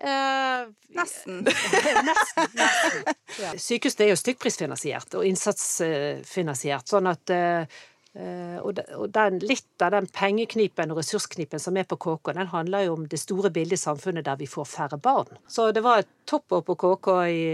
Eh, 0.00 0.66
nesten. 0.96 1.42
nesten. 2.10 2.50
nesten. 2.56 3.14
Ja. 3.40 3.52
Sykehusene 3.60 4.06
er 4.06 4.12
jo 4.14 4.18
stykkprisfinansiert 4.20 5.16
og 5.18 5.28
innsatsfinansiert, 5.28 6.88
sånn 6.90 7.10
at 7.10 7.36
Uh, 8.10 8.58
og 8.66 9.12
den, 9.14 9.36
litt 9.46 9.82
av 9.86 9.92
den 9.94 10.08
pengeknipen 10.10 10.90
og 10.90 10.98
ressursknipen 10.98 11.62
som 11.62 11.76
er 11.78 11.86
på 11.86 11.94
KK, 11.94 12.32
den 12.34 12.48
handler 12.50 12.88
jo 12.88 12.96
om 12.96 13.04
det 13.06 13.20
store 13.22 13.52
bildet 13.54 13.78
i 13.78 13.84
samfunnet 13.84 14.26
der 14.26 14.40
vi 14.40 14.48
får 14.50 14.66
færre 14.66 14.98
barn. 14.98 15.38
Så 15.46 15.68
det 15.70 15.84
var 15.86 16.02
et 16.02 16.10
toppår 16.26 16.64
på 16.66 16.74
KK 16.74 17.06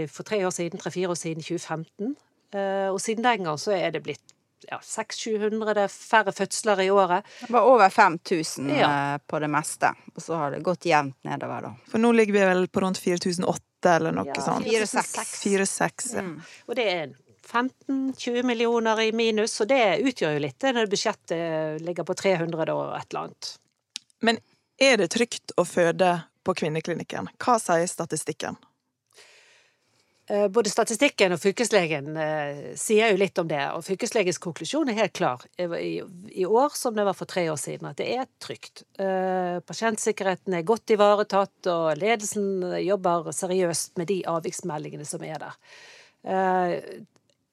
for 0.09 0.25
tre 0.25 0.39
år 0.47 0.55
siden, 0.55 0.81
tre-fire 0.81 1.13
år 1.13 1.19
siden, 1.21 1.45
2015. 1.45 2.15
Uh, 2.55 2.89
og 2.89 2.97
siden 3.03 3.27
den 3.27 3.45
gang 3.45 3.61
så 3.61 3.75
er 3.77 3.93
det 3.93 4.01
blitt 4.07 4.33
ja, 4.67 4.79
600-700 4.83 5.87
færre 5.87 6.31
fødsler 6.35 6.81
i 6.83 6.89
året. 6.91 7.27
Det 7.41 7.53
var 7.53 7.67
over 7.69 7.89
5000 7.89 8.69
ja. 8.75 8.89
Eh, 9.13 9.19
på 9.27 9.39
det 9.39 9.47
meste, 9.51 9.93
og 10.15 10.21
så 10.21 10.41
har 10.41 10.51
det 10.51 10.63
gått 10.65 10.85
jevnt 10.85 11.15
nedover, 11.27 11.69
da. 11.69 11.71
For 11.91 12.03
nå 12.03 12.11
ligger 12.17 12.33
vi 12.39 12.43
vel 12.51 12.67
på 12.67 12.83
rundt 12.83 12.99
4008 13.01 13.95
eller 13.95 14.15
noe 14.15 14.27
ja, 14.33 14.41
sånt? 14.43 14.67
4-6. 14.67 16.11
Ja. 16.15 16.25
Mm. 16.25 16.35
Og 16.67 16.75
det 16.75 16.89
er 16.91 17.15
15-20 17.47 18.43
millioner 18.43 19.01
i 19.01 19.11
minus, 19.15 19.55
og 19.63 19.71
det 19.71 19.99
utgjør 20.03 20.35
jo 20.35 20.43
litt 20.43 20.67
når 20.75 20.91
budsjettet 20.91 21.81
ligger 21.85 22.07
på 22.07 22.17
300 22.19 22.73
og 22.75 22.95
et 22.97 23.07
eller 23.11 23.27
annet. 23.27 23.53
Men 24.19 24.41
er 24.81 24.97
det 24.99 25.13
trygt 25.15 25.55
å 25.55 25.65
føde 25.65 26.17
på 26.43 26.55
kvinneklinikken? 26.57 27.29
Hva 27.39 27.57
sier 27.61 27.87
statistikken? 27.87 28.59
Eh, 30.29 30.47
både 30.51 30.69
statistikken 30.69 31.31
og 31.31 31.39
fylkeslegen 31.39 32.17
eh, 32.19 32.57
sier 32.75 33.13
jo 33.13 33.19
litt 33.21 33.39
om 33.39 33.47
det, 33.47 33.61
og 33.71 33.85
fylkeslegens 33.87 34.41
konklusjon 34.43 34.89
er 34.91 34.97
helt 34.99 35.13
klar 35.15 35.45
i, 35.55 36.43
år 36.43 36.75
som 36.75 36.97
det 36.97 37.05
var 37.07 37.15
for 37.15 37.31
tre 37.31 37.45
år 37.47 37.59
siden, 37.61 37.87
at 37.87 38.01
det 38.01 38.09
er 38.17 38.25
trygt. 38.43 38.83
Eh, 38.99 39.61
pasientsikkerheten 39.63 40.57
er 40.57 40.67
godt 40.67 40.91
ivaretatt, 40.97 41.69
og 41.71 41.93
ledelsen 42.01 42.59
jobber 42.83 43.31
seriøst 43.31 43.95
med 44.01 44.11
de 44.11 44.19
avviksmeldingene 44.27 45.07
som 45.07 45.23
er 45.23 45.45
der. 45.45 45.61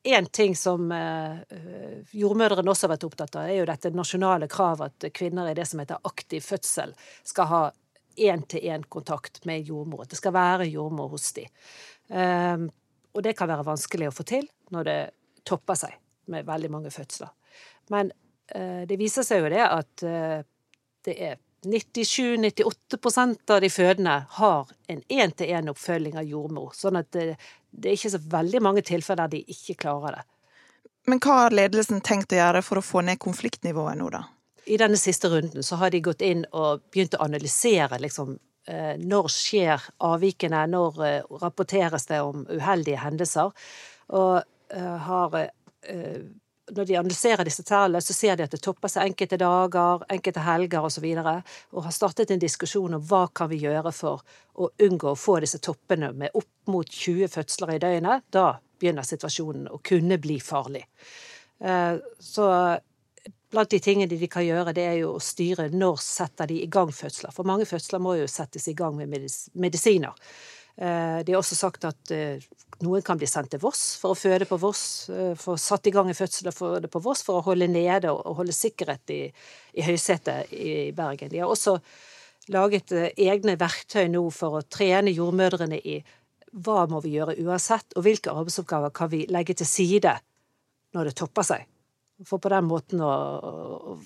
En 0.05 0.27
ting 0.35 0.57
som 0.59 0.91
jordmødrene 0.91 2.73
også 2.73 2.89
har 2.89 2.95
vært 2.97 3.07
opptatt 3.07 3.39
av, 3.39 3.47
er 3.47 3.61
jo 3.61 3.69
dette 3.71 3.93
nasjonale 3.95 4.49
kravet 4.51 4.99
at 4.99 5.15
kvinner 5.15 5.47
i 5.49 5.55
det 5.57 5.65
som 5.71 5.81
heter 5.81 6.03
aktiv 6.11 6.43
fødsel 6.45 6.93
skal 7.23 7.51
ha 7.53 7.63
én-til-én-kontakt 8.17 9.45
med 9.45 9.69
jordmor. 9.69 10.05
At 10.05 10.13
det 10.13 10.19
skal 10.21 10.35
være 10.35 10.69
jordmor 10.69 11.09
hos 11.15 11.33
dem. 11.37 11.49
Um, 12.09 12.69
og 13.15 13.23
det 13.25 13.37
kan 13.39 13.49
være 13.49 13.65
vanskelig 13.67 14.11
å 14.11 14.15
få 14.15 14.27
til 14.29 14.45
når 14.75 14.89
det 14.89 14.99
topper 15.47 15.79
seg 15.79 15.97
med 16.33 16.47
veldig 16.49 16.71
mange 16.73 16.93
fødsler. 16.93 17.31
Men 17.93 18.11
uh, 18.55 18.85
det 18.89 18.99
viser 19.01 19.27
seg 19.27 19.45
jo 19.45 19.53
det 19.53 19.65
at 19.65 20.05
uh, 20.05 20.45
det 21.05 21.17
er 21.31 21.41
97-98 21.65 23.53
av 23.55 23.61
de 23.65 23.71
fødende 23.73 24.15
har 24.37 24.73
en 24.93 25.01
én-til-én-oppfølging 25.09 26.19
av 26.21 26.29
jordmor. 26.29 26.75
Sånn 26.77 27.01
at 27.01 27.09
det, 27.17 27.39
det, 27.71 27.89
er 27.89 27.97
ikke 27.97 28.13
så 28.13 28.21
veldig 28.21 28.61
mange 28.65 28.85
tilfeller 28.85 29.25
der 29.25 29.39
de 29.39 29.55
ikke 29.55 29.79
klarer 29.87 30.19
det. 30.19 30.25
Men 31.09 31.21
hva 31.25 31.39
har 31.45 31.57
ledelsen 31.57 32.05
tenkt 32.05 32.33
å 32.33 32.41
gjøre 32.41 32.61
for 32.65 32.81
å 32.81 32.85
få 32.85 33.01
ned 33.05 33.21
konfliktnivået 33.21 33.97
nå, 34.01 34.11
da? 34.13 34.27
I 34.69 34.77
denne 34.81 34.97
siste 35.01 35.29
runden 35.33 35.65
så 35.65 35.77
har 35.81 35.93
de 35.93 36.05
gått 36.05 36.25
inn 36.25 36.45
og 36.53 36.85
begynt 36.93 37.17
å 37.17 37.25
analysere 37.25 37.99
liksom, 38.01 38.37
Eh, 38.37 38.54
når 39.01 39.29
skjer 39.33 39.83
avvikene, 40.05 40.65
når 40.73 41.05
eh, 41.05 41.37
rapporteres 41.43 42.09
det 42.11 42.23
om 42.25 42.47
uheldige 42.49 43.03
hendelser. 43.03 43.53
Og 44.15 44.41
eh, 44.73 44.97
har 45.09 45.39
når 46.75 46.87
de 46.89 46.97
analyserer 46.97 47.45
disse 47.45 47.61
tallene, 47.69 48.01
så 48.01 48.15
ser 48.17 48.39
de 48.39 48.47
at 48.47 48.55
det 48.55 48.63
topper 48.65 48.89
seg 48.89 49.11
enkelte 49.11 49.37
dager, 49.37 50.05
enkelte 50.09 50.45
helger 50.47 50.87
osv. 50.89 51.05
Og, 51.05 51.27
så 51.27 51.77
og 51.77 51.85
har 51.85 51.93
startet 51.93 52.33
en 52.33 52.41
diskusjon 52.41 52.97
om 52.97 53.05
hva 53.05 53.27
kan 53.37 53.51
vi 53.51 53.61
gjøre 53.67 53.93
for 53.93 54.25
å 54.57 54.71
unngå 54.87 55.13
å 55.13 55.19
få 55.19 55.37
disse 55.45 55.61
toppene 55.61 56.15
med 56.17 56.33
opp 56.33 56.73
mot 56.73 56.89
20 56.89 57.29
fødsler 57.35 57.75
i 57.75 57.83
døgnet. 57.85 58.25
Da 58.33 58.55
begynner 58.81 59.05
situasjonen 59.05 59.69
å 59.77 59.83
kunne 59.85 60.17
bli 60.23 60.39
farlig. 60.41 60.87
Så 61.61 62.49
Blant 63.55 63.71
de 63.71 63.79
tingene 63.79 64.11
de 64.11 64.27
kan 64.31 64.43
gjøre, 64.43 64.75
det 64.75 64.83
er 64.83 64.97
jo 64.99 65.15
å 65.15 65.23
styre 65.23 65.69
når 65.71 66.01
setter 66.03 66.51
de 66.51 66.59
i 66.65 66.71
gang 66.71 66.91
fødsler. 66.91 67.31
For 67.35 67.47
mange 67.47 67.69
fødsler 67.71 68.03
må 68.03 68.17
jo 68.19 68.27
settes 68.31 68.67
i 68.71 68.75
gang 68.75 68.97
med 68.99 69.13
medisiner. 69.55 70.17
Det 70.75 71.23
de 71.23 71.35
har 71.35 71.39
også 71.39 71.55
sagt 71.55 71.85
at 71.87 72.11
eh, 72.11 72.43
noen 72.83 73.03
kan 73.07 73.19
bli 73.21 73.29
sendt 73.31 73.53
til 73.53 73.61
Voss 73.63 73.83
for 74.01 74.11
å 74.11 74.19
føde 74.19 74.49
på 74.51 74.59
Voss. 74.59 75.07
Eh, 75.07 75.37
få 75.39 75.55
satt 75.61 75.87
i 75.87 75.93
gang 75.95 76.09
en 76.11 76.19
fødsel 76.19 76.51
og 76.51 76.57
føde 76.57 76.91
på 76.91 77.03
Voss 77.05 77.23
for 77.23 77.39
å 77.39 77.45
holde 77.47 77.69
nede 77.71 78.11
og 78.11 78.41
holde 78.41 78.57
sikkerhet 78.57 79.13
i, 79.15 79.21
i 79.79 79.85
høysetet 79.87 80.51
i 80.51 80.91
Bergen. 80.97 81.31
De 81.31 81.39
har 81.45 81.53
også 81.53 81.77
laget 82.51 82.91
egne 82.91 83.55
verktøy 83.61 84.09
nå 84.11 84.25
for 84.35 84.59
å 84.59 84.65
trene 84.67 85.15
jordmødrene 85.15 85.79
i 85.79 86.01
hva 86.55 86.85
må 86.91 87.01
vi 87.07 87.15
gjøre 87.17 87.39
uansett, 87.43 87.95
og 87.95 88.05
hvilke 88.07 88.35
arbeidsoppgaver 88.35 88.93
kan 88.95 89.11
vi 89.15 89.25
legge 89.31 89.57
til 89.59 89.71
side 89.71 90.19
når 90.95 91.11
det 91.11 91.17
topper 91.23 91.47
seg. 91.47 91.71
For 92.27 92.39
på 92.39 92.53
den 92.53 92.69
måten 92.69 93.03
å, 93.03 93.11
å 93.11 93.97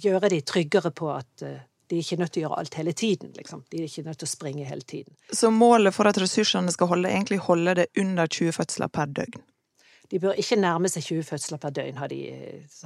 gjøre 0.00 0.30
de 0.32 0.40
tryggere 0.46 0.92
på 0.96 1.10
at 1.12 1.44
eh, 1.44 1.60
de 1.88 1.98
er 1.98 2.04
ikke 2.04 2.18
nødt 2.20 2.32
til 2.34 2.42
å 2.42 2.46
gjøre 2.46 2.62
alt 2.62 2.78
hele 2.80 2.92
tiden. 2.96 3.34
Liksom. 3.36 3.62
De 3.72 3.82
er 3.82 3.88
ikke 3.88 4.06
nødt 4.06 4.20
til 4.20 4.28
å 4.28 4.32
springe 4.32 4.64
hele 4.68 4.84
tiden. 4.84 5.14
Så 5.32 5.50
målet 5.52 5.96
for 5.96 6.08
at 6.08 6.20
ressursene 6.20 6.72
skal 6.72 6.90
holde, 6.90 7.12
egentlig 7.12 7.40
holde 7.46 7.78
det 7.80 7.86
under 8.00 8.28
20 8.28 8.56
fødsler 8.60 8.92
per 8.92 9.14
døgn? 9.20 9.40
de 10.08 10.20
bør 10.22 10.38
ikke 10.40 10.56
nærme 10.56 10.88
seg 10.88 11.04
20 11.04 11.26
fødsler 11.28 11.60
per 11.60 11.72
døgn, 11.76 11.98
har 12.00 12.08
de, 12.08 12.18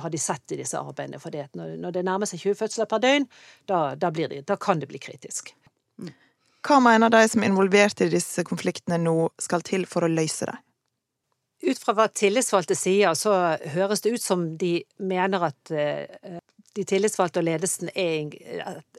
har 0.02 0.10
de 0.10 0.18
sett 0.18 0.54
i 0.54 0.58
disse 0.58 0.78
arbeidene. 0.78 1.20
For 1.22 1.34
når, 1.58 1.76
når, 1.78 1.94
det 1.94 2.04
nærmer 2.06 2.26
seg 2.26 2.42
20 2.42 2.58
fødsler 2.58 2.88
per 2.90 3.02
døgn, 3.02 3.28
da, 3.70 3.82
da, 3.94 4.10
de, 4.10 4.42
da 4.48 4.56
kan 4.58 4.82
det 4.82 4.88
bli 4.90 4.98
kritisk. 5.02 5.52
Hva 6.62 6.78
mener 6.82 7.10
de 7.10 7.22
som 7.30 7.42
er 7.42 7.50
involvert 7.50 8.02
i 8.02 8.10
disse 8.10 8.42
konfliktene 8.46 8.98
nå 9.02 9.16
skal 9.42 9.64
til 9.66 9.86
for 9.90 10.06
å 10.06 10.10
løse 10.10 10.50
dem? 10.50 10.58
Ut 11.62 11.78
fra 11.78 11.94
hva 11.94 12.08
tillitsvalgte 12.10 12.74
sier, 12.74 13.14
så 13.14 13.32
høres 13.76 14.02
det 14.02 14.16
ut 14.16 14.22
som 14.22 14.44
de 14.58 14.80
mener 14.98 15.46
at 15.46 15.70
uh, 15.70 16.38
de 16.74 16.84
tillitsvalgte 16.88 17.38
og 17.38 17.46
ledelsen 17.46 17.92
er 17.94 18.32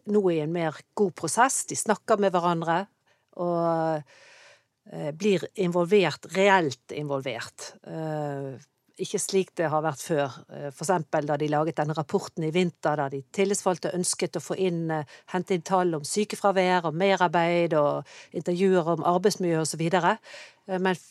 nå 0.07 0.21
i 0.31 0.39
en 0.43 0.53
mer 0.53 0.77
god 0.95 1.11
prosess. 1.17 1.63
De 1.67 1.75
snakker 1.75 2.21
med 2.23 2.31
hverandre 2.31 2.85
og 3.43 3.99
uh, 3.99 5.09
blir 5.19 5.43
involvert, 5.59 6.29
reelt 6.37 6.95
involvert. 6.95 7.73
Uh, 7.83 8.55
ikke 9.03 9.19
slik 9.19 9.51
det 9.57 9.67
har 9.73 9.81
vært 9.83 10.03
før. 10.05 10.35
Eksempel 10.69 11.25
da 11.27 11.35
de 11.41 11.49
laget 11.49 11.79
denne 11.81 11.95
rapporten 11.97 12.45
i 12.45 12.51
vinter, 12.53 12.95
da 12.95 13.07
de 13.09 13.23
tillitsvalgte 13.33 13.91
ønsket 13.97 14.37
å 14.37 14.43
få 14.43 14.55
inn, 14.61 14.85
hente 15.33 15.57
inn 15.57 15.65
tall 15.65 15.95
om 15.97 16.05
sykefravær 16.05 16.85
og 16.87 16.99
merarbeid 17.01 17.73
og 17.79 18.37
intervjuer 18.37 18.91
om 18.93 19.07
arbeidsmiljø 19.15 19.63
osv. 19.63 19.81
Men 20.77 21.01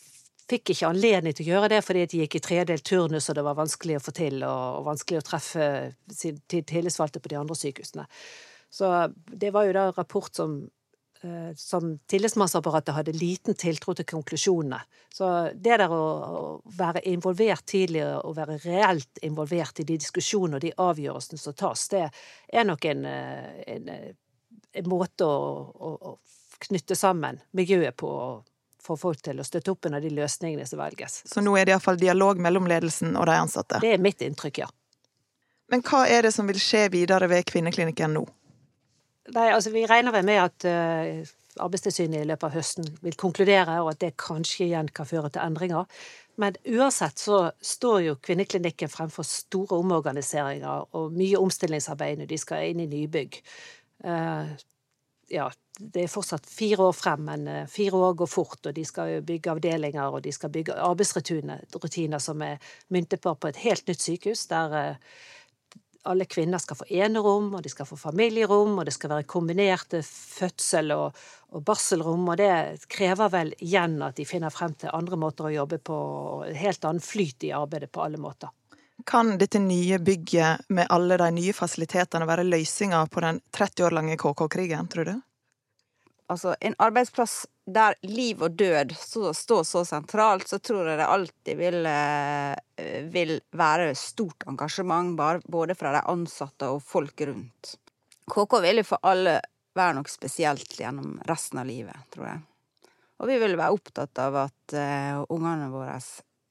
fikk 0.49 0.73
ikke 0.73 0.89
anledning 0.89 1.35
til 1.35 1.47
å 1.47 1.51
gjøre 1.53 1.71
det 1.75 1.81
fordi 1.85 2.05
de 2.11 2.23
gikk 2.23 2.37
i 2.37 2.43
tredelt 2.43 2.85
turnus, 2.87 3.29
og 3.29 3.37
det 3.37 3.45
var 3.45 3.59
vanskelig 3.59 3.99
å 3.99 4.03
få 4.03 4.13
til, 4.15 4.39
og, 4.43 4.79
og 4.79 4.87
vanskelig 4.91 5.21
å 5.21 5.27
treffe 5.27 5.67
sin 6.11 6.39
tillitsvalgte 6.49 7.21
på 7.23 7.31
de 7.31 7.39
andre 7.39 7.57
sykehusene. 7.57 8.07
Så 8.73 8.89
det 9.13 9.53
var 9.53 9.67
jo 9.67 9.75
da 9.75 9.85
rapport 9.93 10.33
som, 10.35 10.55
eh, 11.21 11.51
som 11.55 11.91
tillitsmannsapparatet 12.09 12.95
hadde 12.95 13.13
liten 13.13 13.53
tiltro 13.53 13.93
til 13.93 14.07
konklusjonene. 14.09 14.79
Så 15.13 15.29
det 15.53 15.77
der 15.83 15.93
å, 15.93 16.61
være 16.77 17.03
involvert 17.11 17.67
tidligere, 17.69 18.23
og 18.25 18.37
være 18.39 18.57
reelt 18.65 19.21
involvert 19.21 19.79
i 19.79 19.85
de 19.85 19.99
diskusjonene 20.01 20.57
og 20.57 20.65
de 20.65 20.73
avgjørelsene 20.73 21.39
som 21.39 21.53
tas, 21.53 21.85
det 21.93 22.07
er 22.49 22.65
nok 22.65 22.89
en, 22.89 23.05
eh, 23.05 23.61
en, 23.75 23.93
en 24.73 24.89
måte 24.89 25.27
å, 25.27 25.37
å, 25.69 25.93
å 26.13 26.65
knytte 26.65 26.97
sammen 26.97 27.39
miljøet 27.53 27.95
på 27.99 28.09
få 28.83 28.97
folk 28.99 29.21
til 29.23 29.39
å 29.39 29.47
støtte 29.47 29.73
opp 29.73 29.87
under 29.89 30.03
de 30.03 30.11
løsningene 30.13 30.67
som 30.67 30.81
velges. 30.81 31.21
Så 31.29 31.43
nå 31.43 31.55
er 31.57 31.67
det 31.67 31.75
iallfall 31.75 31.99
dialog 31.99 32.41
mellom 32.43 32.67
ledelsen 32.69 33.15
og 33.17 33.27
de 33.29 33.37
ansatte? 33.39 33.81
Det 33.83 33.93
er 33.95 34.03
mitt 34.03 34.23
inntrykk, 34.25 34.63
ja. 34.65 34.69
Men 35.71 35.83
hva 35.87 36.03
er 36.11 36.27
det 36.27 36.33
som 36.35 36.49
vil 36.49 36.59
skje 36.61 36.89
videre 36.93 37.29
ved 37.31 37.47
kvinneklinikken 37.49 38.13
nå? 38.17 38.25
Nei, 39.33 39.47
altså 39.55 39.71
Vi 39.71 39.85
regner 39.87 40.11
vel 40.11 40.25
med 40.27 40.41
at 40.43 40.65
uh, 40.67 41.31
Arbeidstilsynet 41.63 42.23
i 42.23 42.27
løpet 42.27 42.49
av 42.49 42.57
høsten 42.57 42.89
vil 43.05 43.15
konkludere, 43.19 43.77
og 43.83 43.93
at 43.93 44.01
det 44.01 44.15
kanskje 44.19 44.67
igjen 44.67 44.89
kan 44.93 45.07
føre 45.07 45.31
til 45.31 45.43
endringer. 45.45 45.87
Men 46.41 46.57
uansett 46.65 47.21
så 47.21 47.43
står 47.61 47.99
jo 48.07 48.19
kvinneklinikken 48.25 48.89
fremfor 48.89 49.25
store 49.27 49.77
omorganiseringer 49.77 50.95
og 50.97 51.13
mye 51.13 51.39
omstillingsarbeid 51.39 52.23
når 52.23 52.31
de 52.31 52.39
skal 52.41 52.71
inn 52.71 52.81
i 52.81 52.89
nybygg. 52.89 53.37
Ja, 55.33 55.47
det 55.79 56.03
er 56.03 56.11
fortsatt 56.11 56.45
fire 56.45 56.89
år 56.91 56.93
frem, 56.93 57.23
men 57.25 57.47
eh, 57.49 57.67
fire 57.69 57.97
år 57.97 58.17
går 58.21 58.29
fort. 58.29 58.59
Og 58.69 58.73
de 58.75 58.83
skal 58.85 59.23
bygge 59.25 59.55
avdelinger, 59.55 60.13
og 60.13 60.21
de 60.25 60.33
skal 60.35 60.51
bygge 60.53 60.75
arbeidsrutiner 60.77 62.21
som 62.21 62.43
er 62.45 62.73
myntet 62.93 63.23
på 63.23 63.33
på 63.33 63.49
et 63.49 63.61
helt 63.63 63.87
nytt 63.89 64.03
sykehus, 64.03 64.45
der 64.51 64.77
eh, 64.77 65.15
alle 66.11 66.27
kvinner 66.27 66.59
skal 66.59 66.77
få 66.77 66.85
enerom, 66.91 67.53
og 67.55 67.63
de 67.63 67.71
skal 67.71 67.87
få 67.87 67.97
familierom, 67.97 68.75
og 68.77 68.85
det 68.85 68.93
skal 68.93 69.13
være 69.15 69.29
kombinerte 69.33 70.03
fødsel- 70.05 70.93
og, 70.97 71.21
og 71.55 71.63
barselrom. 71.65 72.27
Og 72.29 72.37
det 72.37 72.51
krever 72.91 73.31
vel 73.33 73.53
igjen 73.57 74.01
at 74.05 74.19
de 74.19 74.27
finner 74.27 74.53
frem 74.53 74.75
til 74.77 74.93
andre 74.93 75.17
måter 75.17 75.47
å 75.47 75.55
jobbe 75.55 75.79
på, 75.79 76.01
og 76.35 76.59
helt 76.59 76.85
annen 76.85 77.03
flyt 77.03 77.47
i 77.47 77.55
arbeidet 77.55 77.89
på 77.93 78.03
alle 78.05 78.21
måter. 78.21 78.51
Kan 79.05 79.37
dette 79.37 79.59
nye 79.59 79.97
bygget 79.99 80.69
med 80.69 80.87
alle 80.93 81.17
de 81.17 81.29
nye 81.35 81.53
fasilitetene 81.53 82.27
være 82.29 82.45
løsninga 82.47 83.01
på 83.11 83.23
den 83.25 83.41
30 83.51 83.87
år 83.87 83.95
lange 83.97 84.17
KK-krigen, 84.21 84.87
tror 84.91 85.09
du? 85.09 85.15
Altså, 86.31 86.53
en 86.61 86.75
arbeidsplass 86.79 87.43
der 87.65 87.97
liv 88.07 88.41
og 88.43 88.55
død 88.59 88.93
står 88.95 89.63
så 89.67 89.83
sentralt, 89.87 90.47
så 90.47 90.59
tror 90.59 90.87
jeg 90.87 90.99
det 90.99 91.07
alltid 91.09 91.59
vil, 91.59 91.85
eh, 91.85 93.03
vil 93.11 93.35
være 93.51 93.91
stort 93.95 94.47
engasjement, 94.47 95.17
både 95.45 95.75
fra 95.75 95.91
de 95.91 96.01
ansatte 96.13 96.69
og 96.69 96.83
folk 96.83 97.21
rundt. 97.21 97.75
KK 98.29 98.61
vil 98.61 98.81
jo 98.81 98.87
for 98.87 99.03
alle 99.03 99.41
være 99.75 99.97
noe 99.97 100.09
spesielt 100.11 100.77
gjennom 100.79 101.19
resten 101.27 101.59
av 101.59 101.67
livet, 101.67 101.97
tror 102.13 102.29
jeg. 102.29 102.41
Og 103.19 103.29
vi 103.29 103.37
vil 103.41 103.57
være 103.57 103.75
opptatt 103.75 104.19
av 104.19 104.35
at 104.47 104.75
uh, 104.75 105.23
ungene 105.31 105.69
våre 105.71 105.95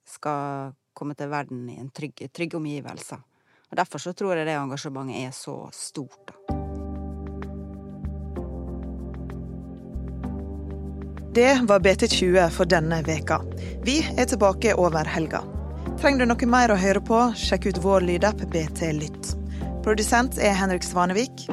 skal 0.09 0.73
komme 0.95 1.15
til 1.19 1.31
verden 1.33 1.69
i 1.71 1.79
en 1.81 1.91
trygg, 1.91 2.25
trygge 2.33 2.57
omgivelser. 2.57 3.23
Og 3.73 3.77
Derfor 3.77 3.99
så 3.99 4.13
tror 4.13 4.37
jeg 4.37 4.47
det 4.47 4.59
engasjementet 4.59 5.23
er 5.27 5.31
så 5.33 5.57
stort. 5.73 6.21
da. 6.29 6.63
Det 11.35 11.61
var 11.65 11.81
BT20 11.81 12.51
for 12.51 12.69
denne 12.69 12.99
veka. 13.03 13.41
Vi 13.85 14.03
er 14.19 14.25
tilbake 14.29 14.75
over 14.77 15.09
helga. 15.09 15.41
Trenger 15.97 16.27
du 16.27 16.29
noe 16.29 16.49
mer 16.53 16.75
å 16.75 16.77
høre 16.77 17.01
på, 17.01 17.21
sjekk 17.41 17.71
ut 17.71 17.81
vår 17.81 18.05
lydapp 18.05 18.45
BT 18.53 18.93
Lytt. 18.99 19.33
Produsent 19.83 20.37
er 20.37 20.53
Henrik 20.53 20.85
Svanevik. 20.85 21.47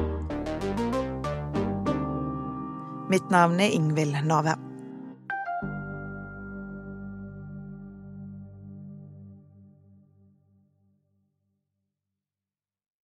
Mitt 3.08 3.32
navn 3.32 3.56
er 3.56 3.72
Ingvild 3.72 4.20
Nave. 4.28 4.58